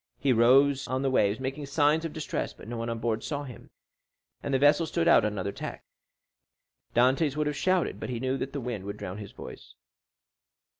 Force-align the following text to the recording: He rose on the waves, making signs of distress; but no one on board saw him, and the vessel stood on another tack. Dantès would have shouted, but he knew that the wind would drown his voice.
He 0.17 0.33
rose 0.33 0.87
on 0.87 1.03
the 1.03 1.11
waves, 1.11 1.39
making 1.39 1.67
signs 1.67 2.05
of 2.05 2.11
distress; 2.11 2.53
but 2.53 2.67
no 2.67 2.75
one 2.75 2.89
on 2.89 2.97
board 2.97 3.23
saw 3.23 3.43
him, 3.43 3.69
and 4.41 4.51
the 4.51 4.57
vessel 4.57 4.87
stood 4.87 5.07
on 5.07 5.23
another 5.23 5.51
tack. 5.51 5.85
Dantès 6.95 7.35
would 7.37 7.45
have 7.45 7.55
shouted, 7.55 7.99
but 7.99 8.09
he 8.09 8.19
knew 8.19 8.35
that 8.39 8.51
the 8.51 8.61
wind 8.61 8.83
would 8.85 8.97
drown 8.97 9.19
his 9.19 9.31
voice. 9.31 9.75